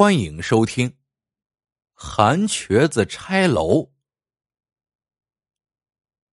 [0.00, 0.88] 欢迎收听
[1.92, 3.82] 《韩瘸子拆楼》。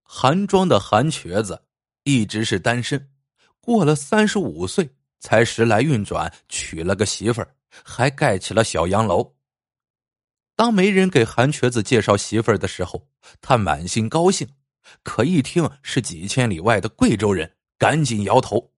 [0.04, 1.66] 韩庄的韩瘸子
[2.04, 3.11] 一直是单身，
[3.59, 4.89] 过了三十五岁
[5.20, 9.36] 才时来运转，娶了个媳妇儿，还盖起了小洋楼。
[10.55, 13.09] 当媒人给韩瘸子介绍媳妇儿的时候，
[13.41, 14.47] 他满心高兴，
[15.04, 18.71] 可一听是几千里外的贵州人，赶紧摇头。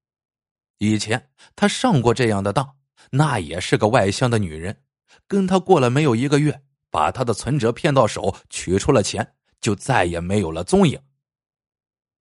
[0.79, 2.79] 以前他上过这样的当。
[3.11, 4.83] 那也是个外乡的女人，
[5.28, 11.00] 跟他过了没有一个月，把他的存折骗到手，取出了钱，就再也没有了踪影。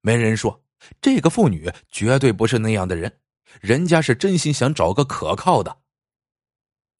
[0.00, 0.64] 没人说，
[1.00, 3.20] 这个妇女绝对不是那样的人，
[3.60, 5.78] 人家是真心想找个可靠的。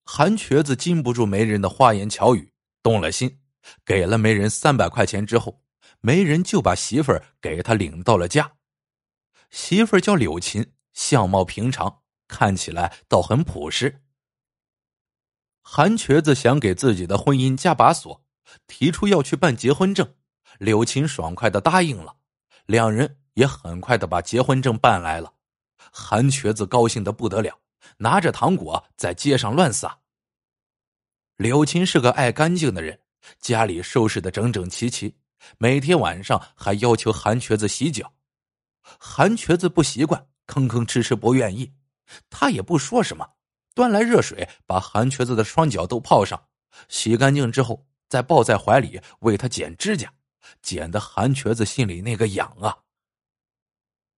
[0.04, 2.52] 韩瘸子禁不住媒人的花言巧语，
[2.82, 3.40] 动了心，
[3.84, 5.62] 给了媒人三百块钱之后，
[6.00, 8.52] 媒人就把媳妇儿给他领到了家。
[9.50, 12.02] 媳妇儿叫柳琴，相貌平常。
[12.28, 14.02] 看起来倒很朴实。
[15.62, 18.22] 韩瘸子想给自己的婚姻加把锁，
[18.66, 20.14] 提出要去办结婚证。
[20.58, 22.16] 柳琴爽快的答应了，
[22.66, 25.34] 两人也很快的把结婚证办来了。
[25.92, 27.58] 韩瘸子高兴的不得了，
[27.98, 29.98] 拿着糖果在街上乱撒。
[31.36, 32.98] 柳琴是个爱干净的人，
[33.40, 35.14] 家里收拾的整整齐齐，
[35.58, 38.12] 每天晚上还要求韩瘸子洗脚。
[38.98, 41.72] 韩瘸子不习惯，吭吭哧哧不愿意。
[42.30, 43.28] 他也不说什么，
[43.74, 46.48] 端来热水，把韩瘸子的双脚都泡上，
[46.88, 50.12] 洗干净之后，再抱在怀里为他剪指甲，
[50.62, 52.78] 剪的韩瘸子心里那个痒啊！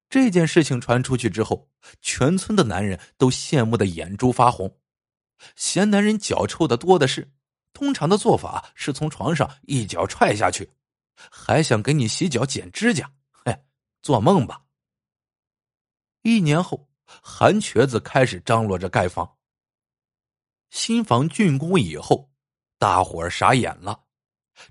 [0.08, 4.78] 这件事情传出去之后，全村的男人都羡慕的眼珠发红，
[5.56, 7.32] 嫌男人脚臭的多的是。
[7.72, 10.72] 通常的做法是从床上一脚踹下去，
[11.30, 13.12] 还想给你洗脚剪指甲，
[13.44, 13.56] 嘿，
[14.02, 14.64] 做梦吧！
[16.22, 16.89] 一年后。
[17.22, 19.36] 韩瘸子开始张罗着盖房。
[20.70, 22.30] 新房竣工以后，
[22.78, 24.04] 大伙儿傻眼了，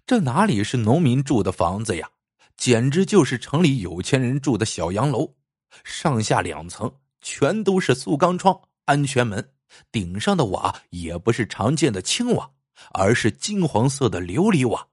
[0.06, 2.10] 这哪里是农民住的房子呀？
[2.56, 5.36] 简直就是城里有钱人住的小洋楼，
[5.84, 9.54] 上下两层全都是塑钢窗、安全门，
[9.92, 12.52] 顶上的瓦也不是常见的青瓦，
[12.92, 14.90] 而是金黄色的琉璃瓦。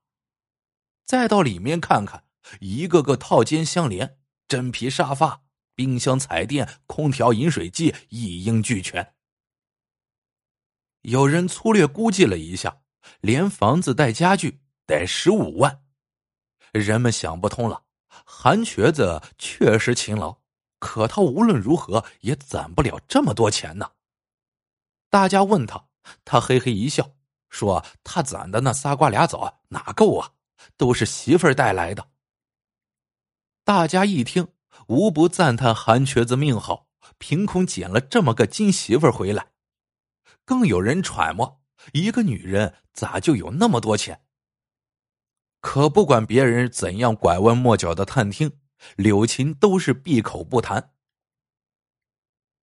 [1.04, 2.24] 再到里面看看，
[2.60, 5.45] 一个个套间相连，真皮沙发。
[5.76, 9.14] 冰箱、彩电、空调、饮水机一应俱全。
[11.02, 12.80] 有人粗略估计了一下，
[13.20, 15.84] 连房子带家具得十五万。
[16.72, 20.40] 人们想不通了，韩瘸子确实勤劳，
[20.80, 23.92] 可他无论如何也攒不了这么多钱呢。
[25.08, 25.88] 大家问他，
[26.24, 27.12] 他嘿嘿一笑，
[27.48, 30.32] 说：“他攒的那仨瓜俩枣哪够啊？
[30.76, 32.10] 都是媳妇儿带来的。”
[33.62, 34.48] 大家一听。
[34.88, 36.86] 无不赞叹韩瘸子命好，
[37.18, 39.48] 凭空捡了这么个金媳妇回来。
[40.44, 41.60] 更有人揣摩，
[41.92, 44.20] 一个女人咋就有那么多钱？
[45.60, 48.60] 可不管别人怎样拐弯抹角的探听，
[48.94, 50.92] 柳琴都是闭口不谈。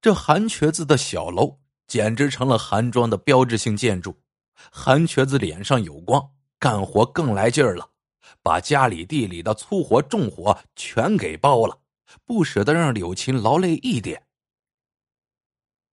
[0.02, 4.22] 这韩瘸子的小楼简直成了韩庄的标志性建筑。
[4.72, 7.90] 韩瘸子脸上有光，干活更来劲儿了，
[8.42, 11.83] 把家里地里的粗活重活全给包了。
[12.26, 14.28] 不舍得让柳琴劳累一点。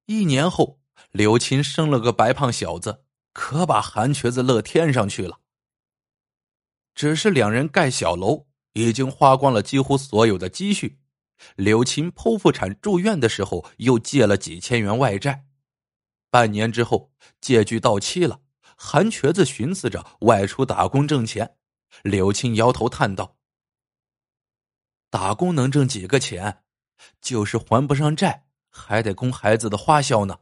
[0.07, 0.81] 一年后，
[1.13, 5.41] 柳琴生了个白胖小子，可把韩瘸子乐天上去了。
[6.95, 10.99] 只是两人盖小楼，已经花光了几乎所有的积蓄。
[11.57, 15.47] 柳琴剖腹产住院的时候，又借了几千元外债。
[16.29, 18.41] 半年之后，借据到期了，
[18.77, 21.57] 韩瘸子寻思着外出打工挣钱。
[22.03, 23.40] 柳琴摇头叹道。
[25.11, 26.63] 打工能挣几个钱，
[27.21, 30.39] 就是还不上债，还得供孩子的花销呢。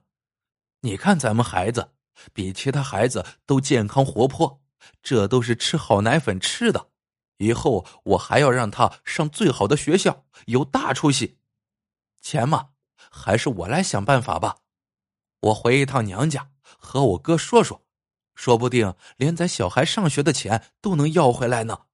[0.83, 1.93] 你看咱们孩子
[2.33, 4.61] 比其他孩子都健康活泼，
[5.03, 6.91] 这都是吃好奶粉吃的。
[7.39, 11.39] 以后我还要让他上最好的学校，有大出息。
[12.21, 12.71] 钱嘛，
[13.11, 14.59] 还是我来想办法吧。
[15.41, 17.87] 我回一趟娘家，和我哥说说，
[18.35, 21.87] 说不定连咱小孩上学的钱都能要回来呢。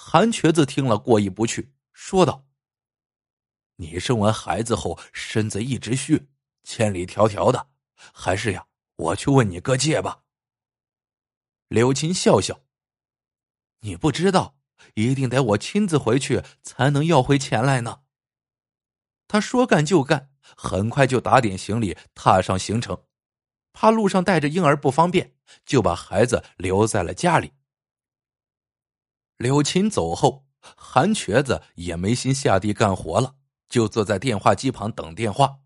[0.00, 2.46] 韩瘸子听了过意不去，说道
[3.76, 6.28] ：“你生完孩子后身子一直虚，
[6.62, 7.68] 千里迢迢的，
[8.14, 10.22] 还是呀，我去问你哥借吧。”
[11.66, 12.60] 柳琴笑笑
[13.82, 14.56] ：“你不知道，
[14.94, 18.02] 一定得我亲自回去才能要回钱来呢。”
[19.26, 23.02] 他说干就干，很快就打点行李，踏上行程，
[23.72, 25.34] 怕路上带着婴儿不方便，
[25.66, 27.52] 就把孩子留在了家里。
[29.38, 33.36] 柳琴走后，韩瘸子也没心下地干活了，
[33.68, 35.60] 就坐在电话机旁等电话。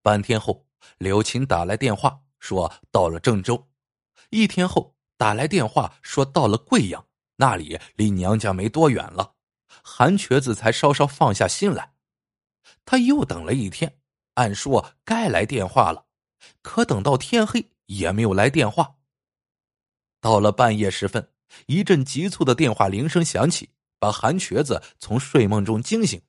[0.00, 0.64] 半天后，
[0.98, 3.68] 柳琴打来电话，说到了郑州，
[4.30, 7.04] 一天后打来电话说到了贵阳，
[7.36, 9.34] 那里离娘家没多远了。
[9.82, 11.94] 韩瘸子才稍稍放下心来。
[12.84, 13.98] 他又等了一天，
[14.34, 16.06] 按说该来电话了，
[16.62, 18.98] 可等到天黑也没有来电话。
[20.20, 21.32] 到了半夜时分，
[21.66, 26.20] 一阵急促的电话铃声响起，把韩瘸子从睡梦中惊醒。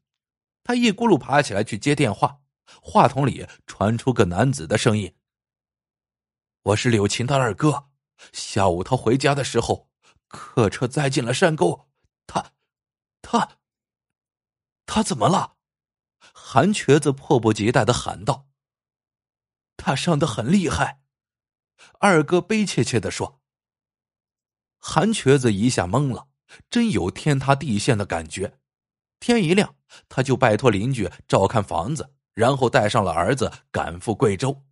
[0.63, 2.41] 他一咕噜爬起来去接电话，
[2.81, 5.13] 话筒里传出个男子的声音
[6.63, 7.89] ：“我是柳琴的二哥。
[8.33, 9.89] 下午他回家的时候，
[10.27, 11.87] 客车栽进了山沟，
[12.27, 12.51] 他，
[13.21, 13.57] 他，
[14.85, 15.55] 他怎么了？”
[16.33, 18.47] 韩瘸子迫不及待的喊道
[19.77, 21.01] ：“他伤得很厉害。”
[21.99, 23.38] 二哥悲切切的说。
[24.79, 26.27] 韩瘸子一下懵了，
[26.69, 28.57] 真有天塌地陷的感觉。
[29.19, 29.75] 天一亮，
[30.07, 34.63] 他就拜托邻居照看房子，然后带上了儿子赶赴贵州。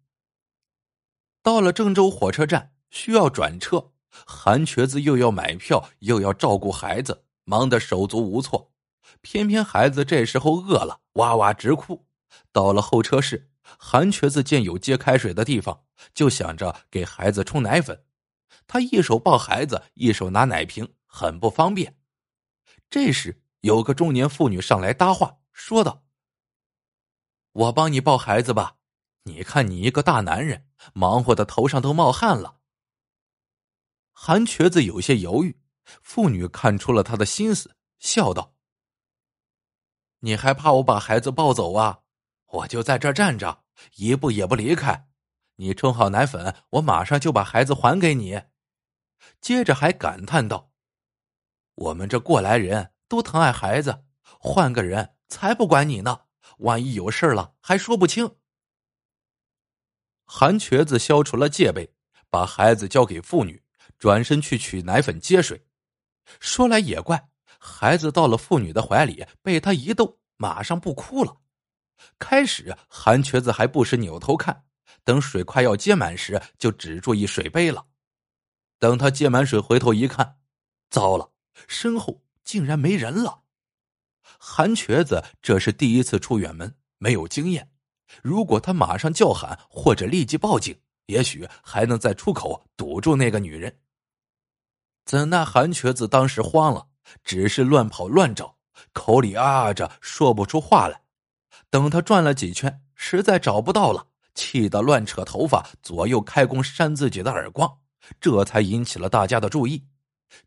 [1.44, 3.92] 到了郑州火车站，需要转车，
[4.25, 8.71] 韩瘸子又要买票，又要照顾孩子，忙得手足无措。
[9.21, 12.06] 偏偏孩子这时候饿了，哇哇直哭。
[12.51, 15.83] 到了候车室，韩瘸子见有接开水的地方，
[16.13, 18.03] 就想着给孩子冲奶粉。
[18.68, 21.98] 他一手抱孩子，一手拿奶瓶，很不方便。
[22.90, 26.04] 这时，有个中年妇女上来搭话，说道
[27.52, 28.78] ：“我帮你抱孩子吧，
[29.24, 32.60] 你看你一个大男人，忙活的头上都冒汗了。”
[34.14, 35.60] 韩瘸子有些犹豫，
[36.02, 38.56] 妇女看出了他的心思，笑道
[40.22, 42.00] ：“你还怕我把孩子抱走啊？
[42.48, 43.64] 我就在这站着，
[43.96, 45.10] 一步也不离开。
[45.57, 48.42] 你冲好奶粉，我马上就把孩子还给你。”
[49.42, 50.71] 接着还感叹道
[51.75, 54.06] ：“我们这过来人都疼爱孩子，
[54.39, 56.21] 换个人才不管你呢。
[56.59, 58.38] 万一有事了，还说不清。”
[60.25, 61.94] 韩瘸子消除了戒备，
[62.30, 63.63] 把孩子交给妇女，
[63.98, 65.65] 转身去取奶粉接水。
[66.39, 67.30] 说来也怪，
[67.60, 71.42] 孩子到了妇女的怀里，被他一逗，马上不哭了。
[72.19, 74.65] 开始韩瘸子还不时扭头看，
[75.07, 77.86] 等水快要接满时，就只注意水杯了。
[78.77, 80.36] 等他接满水，回头一看，
[80.89, 81.31] 糟了，
[81.65, 83.44] 身后竟然没人了。
[84.38, 87.71] 韩瘸子这是第一次出远门，没有经验。
[88.21, 93.80] 如果他马上叫喊或者立即报警，也许还能在出口堵住那个女人。
[95.06, 96.89] 怎奈韩瘸子当时慌了，
[97.24, 98.57] 只是乱跑乱找，
[98.92, 101.03] 口里啊啊着说不出话来。
[101.69, 104.07] 等他转了几圈，实在找不到了，
[104.38, 107.80] 气得乱扯头发，左右开弓扇自己的耳光。
[108.22, 109.84] 这才引起了大家的注意，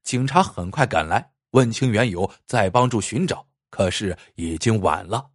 [0.05, 3.45] 警察很快赶来，问清缘由，再帮助寻找。
[3.69, 5.31] 可是已经晚了。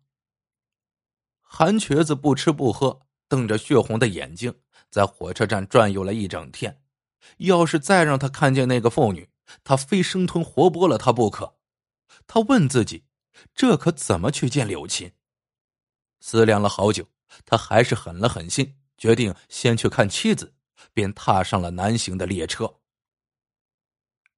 [1.42, 4.54] 韩瘸子不吃不喝，瞪着血红的眼睛，
[4.90, 6.82] 在火车站转悠了一整天。
[7.38, 9.30] 要是再让他看见那个妇女，
[9.64, 11.56] 他非生吞活剥了他不可。
[12.28, 13.06] 他问自己：
[13.54, 15.12] 这可怎么去见柳琴？
[16.20, 17.08] 思量了好久，
[17.46, 20.54] 他还是狠了狠心，决定先去看妻子。
[20.94, 22.80] 便踏上了南行的列车。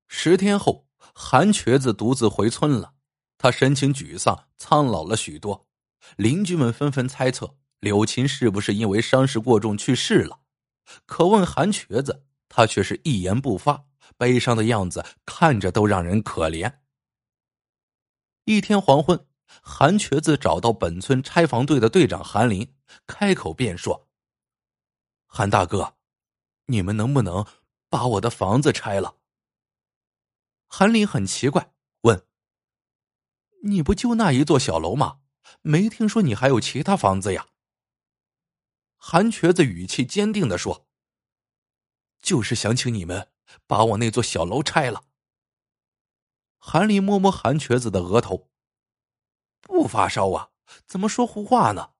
[0.08, 2.94] 十天后，韩瘸子独自回村了。
[3.38, 5.68] 他神情沮丧，苍老了许多。
[6.16, 10.40] 邻居们纷纷猜测柳琴是不是因为伤势过重去世了。
[11.06, 13.86] 可问韩瘸子，他却是一言不发，
[14.18, 16.80] 悲伤的样子看着都让人可怜。
[18.46, 19.28] 一天黄昏，
[19.62, 22.74] 韩瘸子找到本村拆房队的队长韩林，
[23.06, 24.08] 开口便说
[25.28, 25.96] ：“韩大哥。”
[26.70, 27.48] 你们能不能
[27.88, 29.16] 把我的房子拆了？
[30.68, 32.28] 韩林很奇怪，问
[33.64, 35.22] ：“你不就那一座小楼吗？
[35.62, 37.48] 没听说你还有其他房子呀？”
[39.00, 40.86] 韩瘸子语气坚定的说
[42.20, 43.32] ：“就是想请你们
[43.66, 45.06] 把我那座小楼拆了。”
[46.60, 48.50] 韩林摸摸韩瘸子的额头
[49.68, 50.50] ：“不发烧啊？
[50.88, 51.92] 怎么说胡话呢？”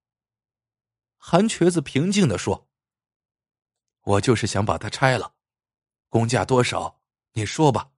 [1.20, 2.68] 韩瘸子平静的说。
[4.04, 5.34] 我就是想把它拆了，
[6.08, 7.02] 工价多少？
[7.34, 7.92] 你说吧。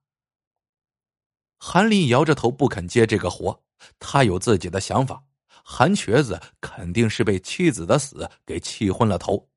[1.60, 3.64] 韩林摇着头不肯接这个活，
[4.00, 5.24] 他有自己的想法。
[5.64, 9.52] 韩瘸子肯定是被妻子的死给气昏了头，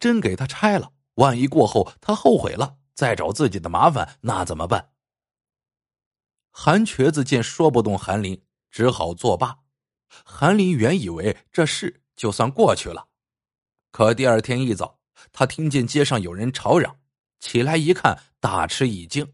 [0.00, 4.92] 真给他拆了，万一过后他后悔了，再找自己的麻烦，那怎么办？
[6.50, 8.42] 韩瘸子见说不动韩林，
[8.78, 9.58] 只好作罢。
[10.24, 13.08] 韩林原以为这事就算过去了，
[13.90, 15.00] 可第二天一早。
[15.32, 16.96] 他听见街上有人吵嚷，
[17.40, 19.32] 起来一看，大吃一惊。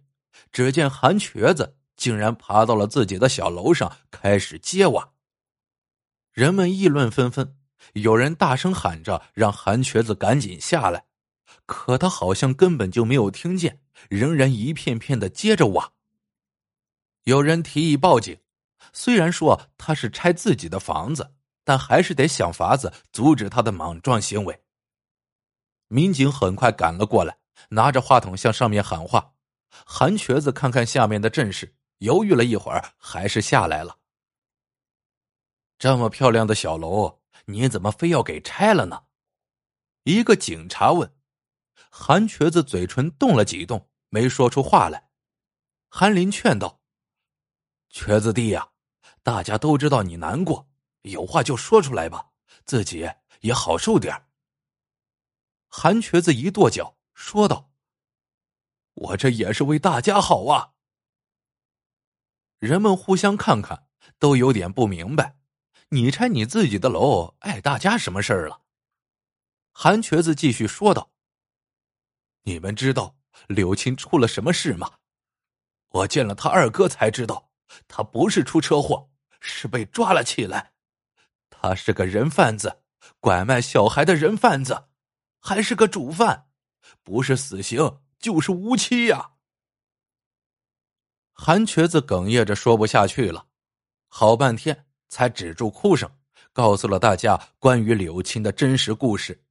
[0.51, 5.13] 只见韩瘸子竟然爬到了自己的小楼上，开始揭瓦。
[6.33, 7.59] 人们议论纷纷，
[7.93, 11.05] 有人大声喊着让韩瘸子赶紧下来。
[11.67, 15.93] 可他好像根本就没有听见，仍然一片片的接着挖。
[17.25, 18.39] 有人提议报警，
[18.95, 21.35] 虽然说他是拆自己的房子，
[21.65, 24.65] 但还是得想法子阻止他的莽撞行为。
[25.89, 27.37] 民警很快赶了过来，
[27.69, 29.35] 拿着话筒向上面喊话。
[29.69, 33.99] 韩瘸子看看下面的阵势，犹豫了一会儿，还是下来了。
[35.77, 39.03] 这么漂亮的小楼，你怎么非要给拆了呢？
[40.05, 41.13] 一个警察问。
[41.91, 45.11] 韩瘸子嘴唇动了几动，没说出话来。
[45.89, 46.81] 韩林劝道
[47.91, 48.69] ：“瘸子弟呀，
[49.25, 50.69] 大家都知道你难过，
[51.01, 52.33] 有话就说出来吧，
[52.67, 54.27] 自己也好受点
[55.67, 57.73] 韩瘸子一跺脚，说道
[58.93, 60.75] ：“我这也是为大家好啊。”
[62.61, 63.89] 人们互相看看，
[64.19, 65.39] 都有点不明白：
[65.89, 68.61] 你拆你自己的楼，碍大家什么事儿了？
[69.73, 71.11] 韩瘸子继续说道。
[72.43, 73.17] 你们知道
[73.49, 74.99] 柳青出了什么事吗？
[75.89, 77.51] 我见了他二哥才知道，
[77.89, 79.11] 他不是出车祸，
[79.47, 80.73] 是被抓了起来。
[81.51, 82.81] 他是个人贩子，
[83.21, 84.87] 拐卖小孩的人贩子，
[85.39, 86.49] 还是个主犯，
[87.03, 89.33] 不是死刑就是无期呀。
[91.33, 93.47] 韩瘸子哽咽着说不下去了，
[94.09, 96.11] 好半天才止住哭声，
[96.53, 99.45] 告诉了大家关于柳青的真实故事。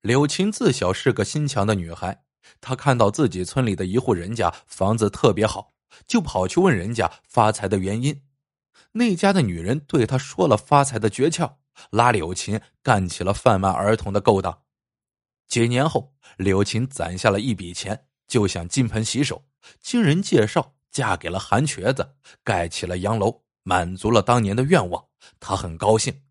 [0.00, 2.24] 柳琴自小是个心强的女孩，
[2.60, 5.74] 她看到自己村里的一户人家房子特别好，
[6.06, 8.22] 就跑去问人家发财的原因。
[8.92, 11.56] 那家的女人对他说了发财的诀窍，
[11.90, 14.62] 拉柳琴干起了贩卖儿童的勾当。
[15.48, 19.46] 几年后，柳琴攒下了一笔钱，就想金盆洗手，
[19.80, 25.06] 经人介绍嫁给了韩瘸子，盖起了洋楼，满足了当年的愿望。
[25.40, 26.22] 她很高兴。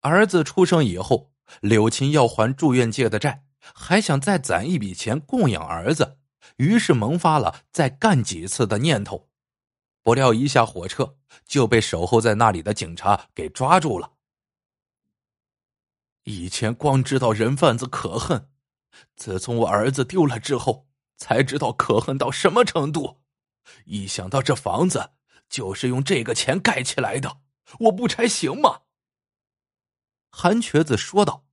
[0.00, 1.30] 儿子出生以后。
[1.62, 3.42] 柳琴要还住院借的债，
[3.74, 6.18] 还想再攒一笔钱供养儿子，
[6.58, 9.29] 于是萌发了再干几次的念头。
[10.02, 14.14] 不料一下火车就被守候在那里的警察给抓住了。
[16.24, 18.50] 以前光知道人贩子可恨，
[19.16, 23.20] 自从我儿子丢了之后，才知道可恨到什么程度。
[23.84, 25.12] 一想到这房子
[25.48, 27.40] 就是用这个钱盖起来的，
[27.80, 28.82] 我不拆行吗？
[30.30, 31.46] 韩瘸子说道：“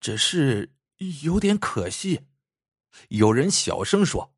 [0.00, 0.74] 只是
[1.22, 2.26] 有点可惜。”
[3.08, 4.33] 有人小声说：“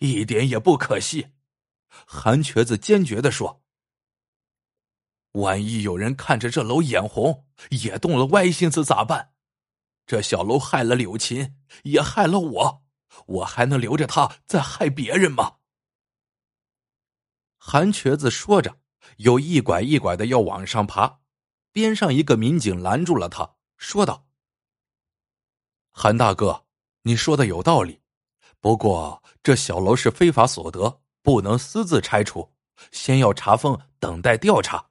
[0.00, 1.28] 一点也不可惜。”
[2.04, 3.62] 韩瘸子坚决的说
[5.32, 9.32] ：“万一有人看着这楼眼红，也动了歪心思咋办？
[10.04, 12.84] 这小楼害了柳琴，也害了我，
[13.26, 15.58] 我还能留着他再害别人吗？”
[17.56, 18.80] 韩瘸子说着。
[19.16, 21.20] 又一拐一拐的要往上爬，
[21.72, 24.26] 边上一个民警拦住了他，说道
[25.90, 26.66] ：“韩大哥，
[27.02, 28.02] 你说的有道理，
[28.60, 32.52] 不过这小楼是非法所得，不能私自拆除，
[32.92, 34.90] 先要查封，等待调查。”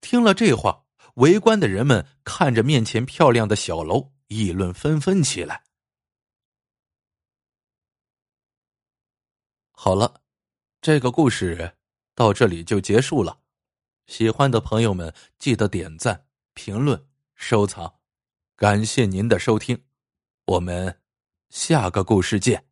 [0.00, 5.64] 听了这话，围观的人们看着面前漂亮的小楼，议论纷纷起来。
[9.72, 10.22] 好了，
[10.80, 11.74] 这个故事。
[12.14, 13.40] 到这里就结束了，
[14.06, 18.00] 喜欢的朋友们记得点赞、评论、收藏，
[18.56, 19.84] 感谢您的收听，
[20.46, 21.02] 我们
[21.50, 22.64] 下个故事见。